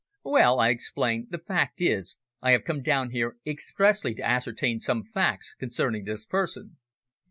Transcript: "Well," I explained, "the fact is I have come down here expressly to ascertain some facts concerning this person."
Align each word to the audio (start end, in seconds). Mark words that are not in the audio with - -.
"Well," 0.23 0.59
I 0.59 0.69
explained, 0.69 1.27
"the 1.29 1.37
fact 1.37 1.79
is 1.79 2.17
I 2.41 2.53
have 2.53 2.63
come 2.63 2.81
down 2.81 3.11
here 3.11 3.37
expressly 3.45 4.15
to 4.15 4.27
ascertain 4.27 4.79
some 4.79 5.03
facts 5.03 5.53
concerning 5.53 6.05
this 6.05 6.25
person." 6.25 6.77